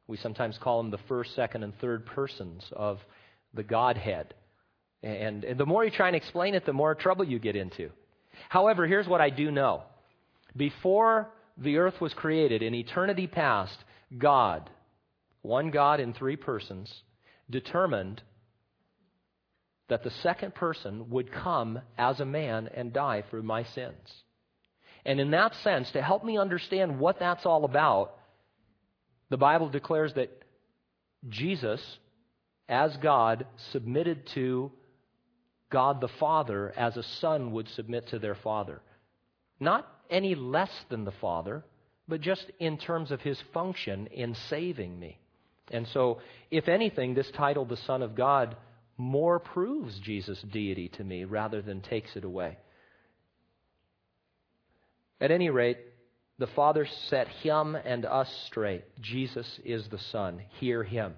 [0.07, 2.99] We sometimes call them the first, second, and third persons of
[3.55, 4.35] the Godhead.
[5.03, 7.91] And, and the more you try and explain it, the more trouble you get into.
[8.49, 9.83] However, here's what I do know.
[10.57, 13.77] Before the earth was created, in eternity past,
[14.17, 14.71] God,
[15.43, 16.93] one God in three persons,
[17.49, 18.23] determined
[19.89, 24.23] that the second person would come as a man and die for my sins.
[25.05, 28.17] And in that sense, to help me understand what that's all about,
[29.29, 30.31] the Bible declares that
[31.29, 31.81] Jesus,
[32.69, 34.73] as God, submitted to
[35.71, 38.81] God the Father as a son would submit to their father.
[39.59, 41.65] Not any less than the Father,
[42.09, 45.19] but just in terms of his function in saving me.
[45.71, 46.21] And so,
[46.51, 48.57] if anything, this title, the Son of God,
[48.97, 52.59] more proves Jesus' deity to me rather than takes it away.
[55.21, 55.79] At any rate,
[56.39, 58.85] the Father set him and us straight.
[59.01, 60.41] Jesus is the Son.
[60.59, 61.15] Hear him.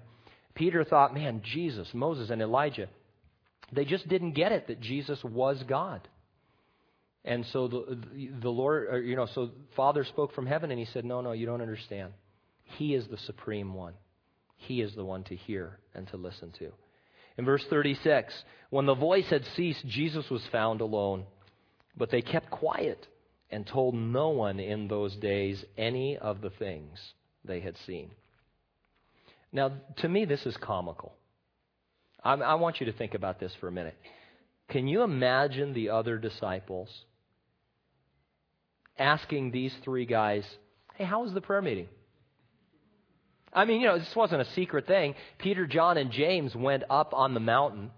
[0.53, 2.89] Peter thought, man, Jesus, Moses, and Elijah,
[3.71, 6.07] they just didn't get it that Jesus was God.
[7.25, 7.97] And so the,
[8.41, 11.31] the Lord, or, you know, so Father spoke from heaven and he said, No, no,
[11.31, 12.11] you don't understand.
[12.77, 13.93] He is the supreme one.
[14.57, 16.71] He is the one to hear and to listen to.
[17.37, 18.33] In verse 36,
[18.69, 21.25] when the voice had ceased, Jesus was found alone.
[21.95, 23.07] But they kept quiet
[23.51, 26.99] and told no one in those days any of the things
[27.45, 28.11] they had seen.
[29.51, 31.13] Now, to me, this is comical.
[32.23, 33.95] I, I want you to think about this for a minute.
[34.69, 36.89] Can you imagine the other disciples
[38.97, 40.45] asking these three guys,
[40.95, 41.87] Hey, how was the prayer meeting?
[43.51, 45.15] I mean, you know, this wasn't a secret thing.
[45.37, 47.91] Peter, John, and James went up on the mountain.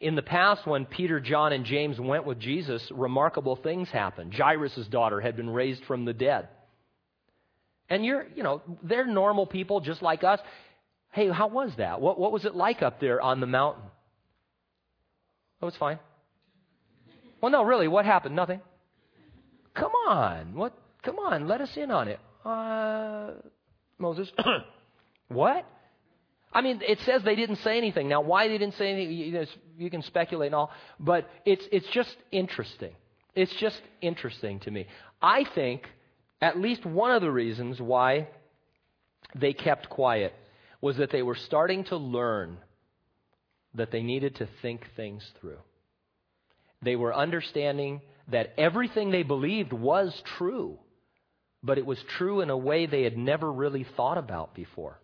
[0.00, 4.34] In the past, when Peter, John, and James went with Jesus, remarkable things happened.
[4.34, 6.48] Jairus' daughter had been raised from the dead.
[7.88, 10.40] And you're, you know, they're normal people just like us.
[11.12, 12.00] Hey, how was that?
[12.00, 13.82] What, what was it like up there on the mountain?
[15.62, 15.98] Oh, it's fine.
[17.40, 18.36] Well, no, really, what happened?
[18.36, 18.60] Nothing.
[19.80, 20.54] Come on.
[20.54, 20.74] What?
[21.02, 22.20] Come on, let us in on it.
[22.44, 23.30] Uh,
[23.98, 24.30] Moses.
[25.28, 25.66] what?
[26.52, 28.08] I mean, it says they didn't say anything.
[28.08, 29.44] Now, why they didn't say anything, you, know,
[29.78, 32.92] you can speculate and all, but it's, it's just interesting.
[33.34, 34.86] It's just interesting to me.
[35.22, 35.82] I think
[36.42, 38.28] at least one of the reasons why
[39.34, 40.34] they kept quiet
[40.80, 42.58] was that they were starting to learn
[43.74, 45.58] that they needed to think things through.
[46.82, 50.78] They were understanding that everything they believed was true,
[51.62, 55.00] but it was true in a way they had never really thought about before.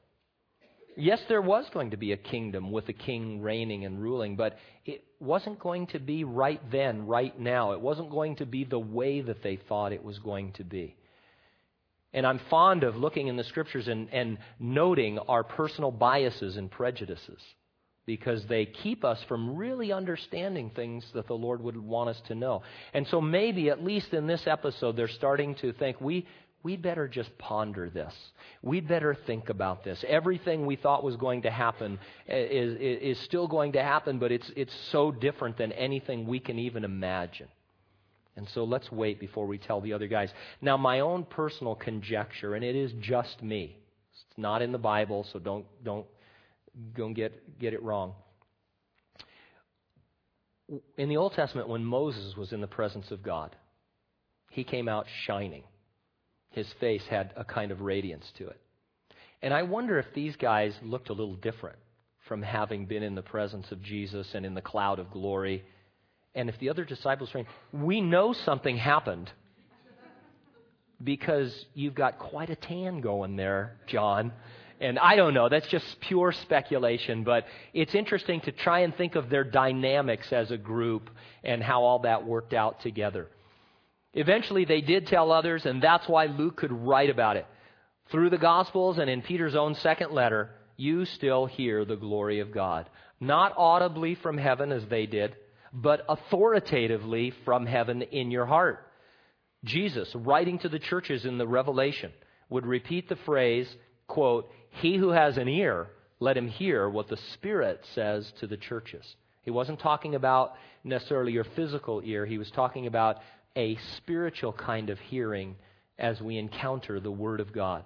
[0.96, 4.56] Yes, there was going to be a kingdom with a king reigning and ruling, but
[4.86, 7.72] it wasn't going to be right then, right now.
[7.72, 10.96] It wasn't going to be the way that they thought it was going to be.
[12.14, 16.70] And I'm fond of looking in the scriptures and, and noting our personal biases and
[16.70, 17.42] prejudices
[18.06, 22.34] because they keep us from really understanding things that the Lord would want us to
[22.34, 22.62] know.
[22.94, 26.24] And so maybe, at least in this episode, they're starting to think we,
[26.62, 28.14] we'd better just ponder this.
[28.62, 30.04] We'd better think about this.
[30.06, 34.20] Everything we thought was going to happen eh, is, is, is still going to happen,
[34.20, 37.48] but it's, it's so different than anything we can even imagine.
[38.36, 40.30] And so let's wait before we tell the other guys.
[40.60, 43.78] Now, my own personal conjecture, and it is just me.
[44.12, 46.06] It's not in the Bible, so don't, don't
[46.94, 48.14] go and get, get it wrong.
[50.96, 53.54] In the Old Testament, when Moses was in the presence of God,
[54.50, 55.62] he came out shining.
[56.50, 58.60] His face had a kind of radiance to it.
[59.42, 61.78] And I wonder if these guys looked a little different
[62.26, 65.62] from having been in the presence of Jesus and in the cloud of glory
[66.36, 69.32] and if the other disciples saying, we know something happened
[71.02, 74.32] because you've got quite a tan going there, John.
[74.80, 79.14] And I don't know, that's just pure speculation, but it's interesting to try and think
[79.14, 81.08] of their dynamics as a group
[81.42, 83.28] and how all that worked out together.
[84.12, 87.46] Eventually, they did tell others, and that's why Luke could write about it.
[88.10, 92.52] Through the Gospels and in Peter's own second letter, you still hear the glory of
[92.52, 92.88] God.
[93.18, 95.36] Not audibly from heaven as they did,
[95.72, 98.86] but authoritatively from heaven in your heart.
[99.64, 102.12] Jesus, writing to the churches in the Revelation,
[102.48, 103.68] would repeat the phrase,
[104.06, 105.88] quote, He who has an ear,
[106.20, 109.04] let him hear what the Spirit says to the churches.
[109.42, 113.18] He wasn't talking about necessarily your physical ear, he was talking about
[113.56, 115.56] a spiritual kind of hearing
[115.98, 117.84] as we encounter the Word of God.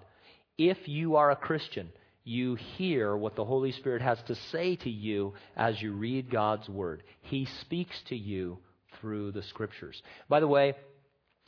[0.58, 1.90] If you are a Christian,
[2.24, 6.68] you hear what the Holy Spirit has to say to you as you read God's
[6.68, 7.04] Word.
[7.22, 8.58] He speaks to you
[9.00, 10.02] through the Scriptures.
[10.28, 10.74] By the way,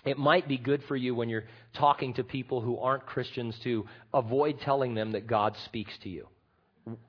[0.04, 3.86] it might be good for you when you're talking to people who aren't Christians to
[4.12, 6.26] avoid telling them that God speaks to you.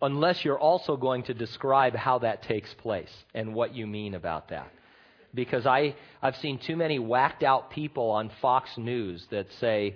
[0.02, 4.50] Unless you're also going to describe how that takes place and what you mean about
[4.50, 4.72] that.
[5.34, 9.96] Because I, I've seen too many whacked out people on Fox News that say,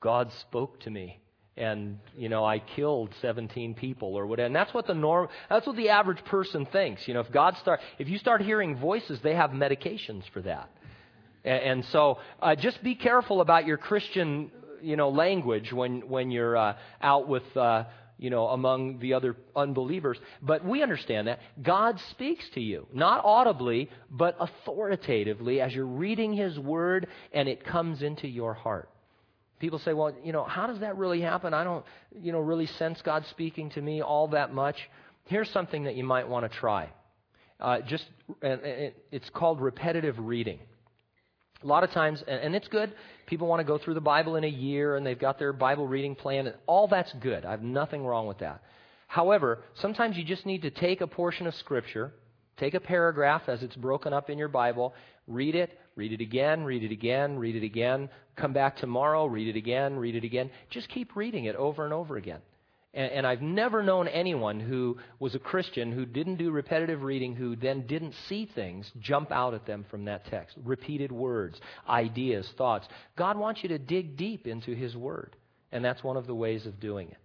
[0.00, 1.18] God spoke to me
[1.56, 4.46] and you know I killed 17 people or whatever.
[4.46, 7.08] And that's what the norm that's what the average person thinks.
[7.08, 10.70] You know, if God start if you start hearing voices, they have medications for that.
[11.46, 14.50] And, so uh, just be careful about your Christian
[14.82, 17.84] you know language when when you're uh, out with uh,
[18.18, 20.18] you know among the other unbelievers.
[20.42, 26.32] But we understand that God speaks to you, not audibly, but authoritatively as you're reading
[26.32, 28.90] His Word and it comes into your heart.
[29.58, 31.54] People say, well, you know, how does that really happen?
[31.54, 31.84] I don't,
[32.20, 34.76] you know, really sense God speaking to me all that much.
[35.24, 36.90] Here's something that you might want to try.
[37.58, 38.04] Uh, just,
[38.42, 40.58] it's called repetitive reading.
[41.66, 42.94] A lot of times, and it's good,
[43.26, 45.86] people want to go through the Bible in a year and they've got their Bible
[45.86, 46.46] reading plan.
[46.46, 47.44] and All that's good.
[47.44, 48.62] I have nothing wrong with that.
[49.08, 52.12] However, sometimes you just need to take a portion of Scripture,
[52.56, 54.94] take a paragraph as it's broken up in your Bible,
[55.26, 58.10] read it Read it again, read it again, read it again.
[58.36, 60.50] Come back tomorrow, read it again, read it again.
[60.68, 62.40] Just keep reading it over and over again.
[62.96, 67.36] And, and, I've never known anyone who was a Christian who didn't do repetitive reading,
[67.36, 70.56] who then didn't see things jump out at them from that text.
[70.64, 72.88] Repeated words, ideas, thoughts.
[73.16, 75.36] God wants you to dig deep into His Word.
[75.72, 77.18] And that's one of the ways of doing it.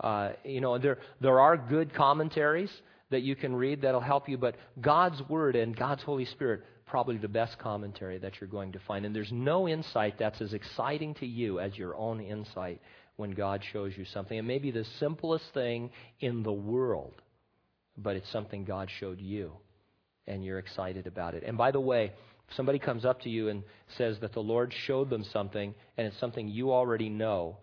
[0.00, 2.72] Uh, you know, there, there are good commentaries
[3.10, 7.18] that you can read that'll help you, but God's Word and God's Holy Spirit probably
[7.18, 9.04] the best commentary that you're going to find.
[9.04, 12.80] And there's no insight that's as exciting to you as your own insight
[13.20, 14.36] when God shows you something.
[14.36, 15.90] It may be the simplest thing
[16.20, 17.12] in the world,
[17.96, 19.52] but it's something God showed you,
[20.26, 21.44] and you're excited about it.
[21.46, 22.06] And by the way,
[22.48, 23.62] if somebody comes up to you and
[23.96, 27.58] says that the Lord showed them something, and it's something you already know,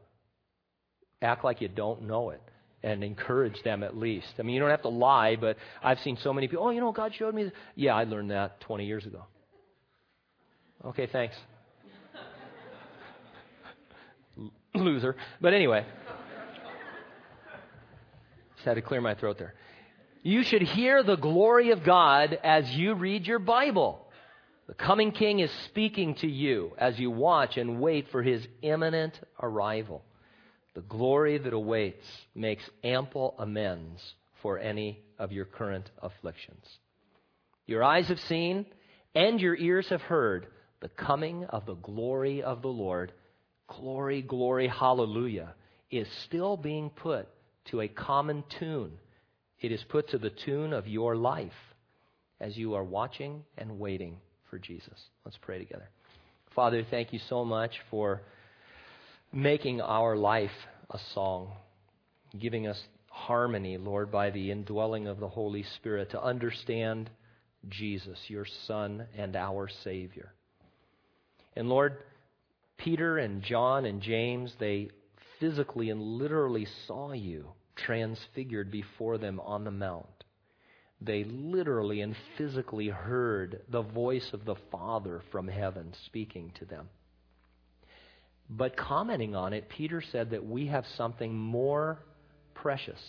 [1.22, 2.42] act like you don't know it
[2.84, 4.28] and encourage them at least.
[4.38, 6.80] I mean, you don't have to lie, but I've seen so many people, oh, you
[6.80, 7.46] know, God showed me.
[7.46, 7.54] This.
[7.76, 9.24] Yeah, I learned that 20 years ago.
[10.86, 11.36] Okay, thanks.
[14.84, 15.16] Loser.
[15.42, 15.86] But anyway,
[18.56, 19.54] just had to clear my throat there.
[20.24, 24.08] You should hear the glory of God as you read your Bible.
[24.68, 29.18] The coming King is speaking to you as you watch and wait for his imminent
[29.42, 30.04] arrival.
[30.76, 32.06] The glory that awaits
[32.36, 34.02] makes ample amends
[34.42, 36.66] for any of your current afflictions.
[37.66, 38.66] Your eyes have seen
[39.16, 40.48] and your ears have heard
[40.82, 43.14] the coming of the glory of the Lord.
[43.68, 45.54] Glory, glory, hallelujah
[45.92, 47.28] is still being put
[47.66, 48.92] to a common tune.
[49.60, 51.52] It is put to the tune of your life
[52.40, 54.18] as you are watching and waiting
[54.50, 55.00] for Jesus.
[55.26, 55.90] Let's pray together.
[56.56, 58.22] Father, thank you so much for
[59.34, 60.52] making our life
[60.90, 61.52] a song,
[62.40, 67.10] giving us harmony, Lord, by the indwelling of the Holy Spirit to understand
[67.70, 70.34] Jesus, your Son and our Savior.
[71.56, 71.98] And Lord,
[72.78, 74.90] Peter and John and James, they
[75.40, 80.24] physically and literally saw you transfigured before them on the mount.
[81.00, 86.90] They literally and physically heard the voice of the Father from heaven speaking to them.
[88.50, 92.00] But commenting on it, Peter said that we have something more
[92.56, 93.02] precious,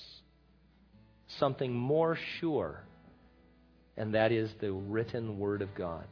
[1.39, 2.83] something more sure,
[3.97, 6.07] and that is the written Word of God.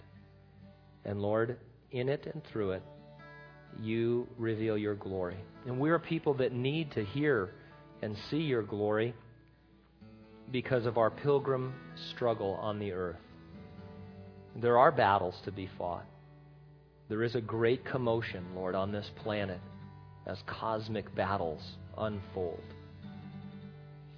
[1.05, 1.59] And Lord,
[1.91, 2.83] in it and through it,
[3.83, 5.37] you reveal your glory.
[5.66, 7.51] And we're people that need to hear
[8.03, 9.14] and see your glory
[10.51, 11.74] because of our pilgrim
[12.11, 13.16] struggle on the earth.
[14.55, 16.07] There are battles to be fought.
[17.09, 19.61] There is a great commotion, Lord, on this planet
[20.27, 21.62] as cosmic battles
[21.97, 22.62] unfold.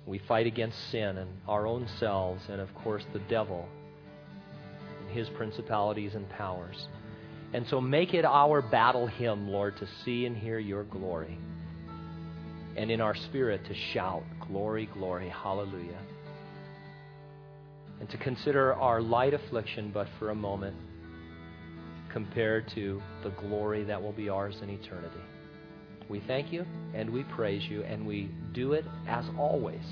[0.07, 3.69] We fight against sin and our own selves, and of course, the devil
[5.01, 6.89] and his principalities and powers.
[7.53, 11.39] And so make it our battle hymn, Lord, to see and hear your glory.
[12.77, 15.99] And in our spirit to shout, Glory, glory, hallelujah.
[18.01, 20.75] And to consider our light affliction but for a moment
[22.11, 25.21] compared to the glory that will be ours in eternity.
[26.09, 29.83] We thank you and we praise you, and we do it as always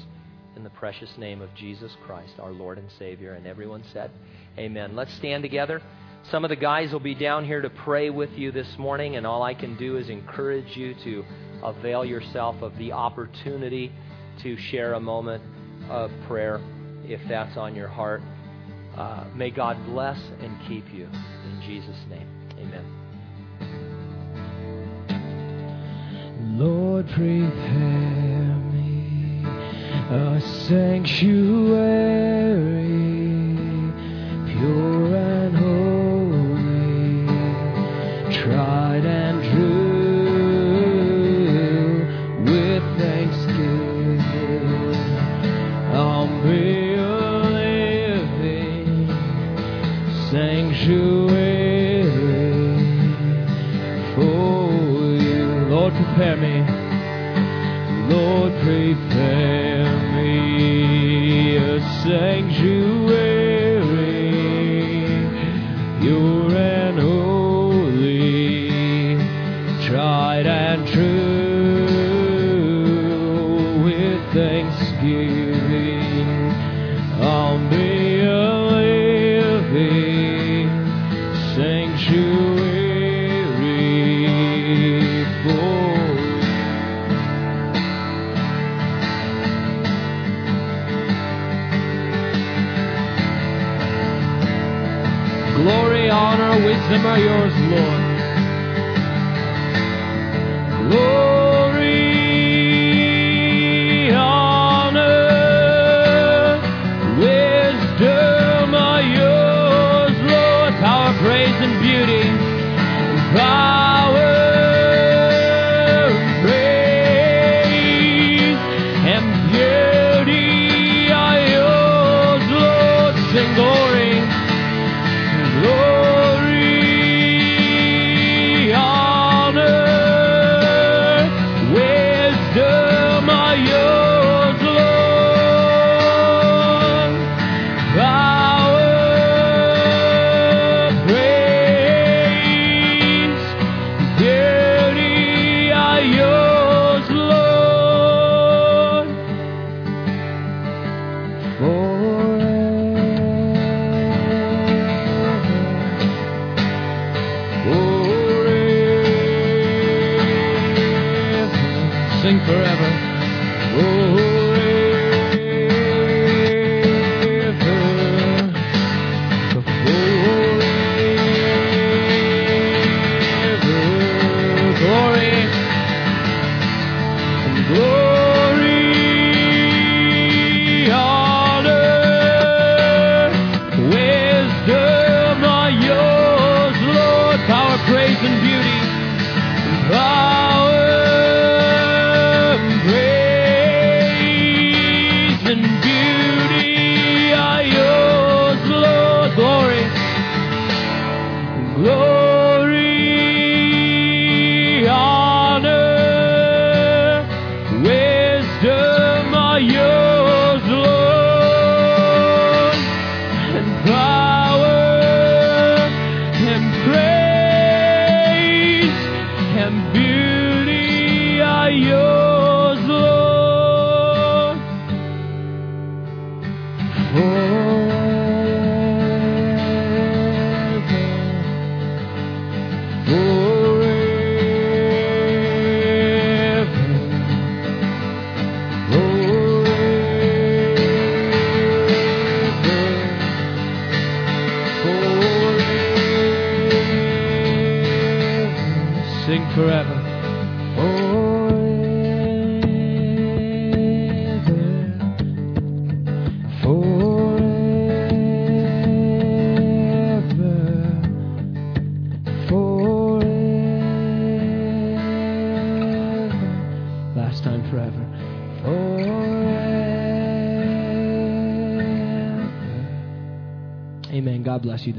[0.56, 3.34] in the precious name of Jesus Christ, our Lord and Savior.
[3.34, 4.10] And everyone said,
[4.58, 4.96] Amen.
[4.96, 5.82] Let's stand together.
[6.30, 9.24] Some of the guys will be down here to pray with you this morning, and
[9.24, 11.24] all I can do is encourage you to
[11.62, 13.92] avail yourself of the opportunity
[14.42, 15.42] to share a moment
[15.88, 16.60] of prayer
[17.04, 18.22] if that's on your heart.
[18.96, 21.04] Uh, may God bless and keep you.
[21.04, 22.84] In Jesus' name, amen.
[26.58, 29.44] Lord, prepare me
[30.10, 31.36] a sanctuary,
[34.52, 35.85] pure and holy,
[38.42, 39.25] tried and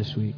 [0.08, 0.36] this week.